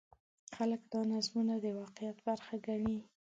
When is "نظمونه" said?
1.11-1.53